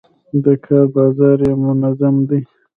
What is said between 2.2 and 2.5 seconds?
دی.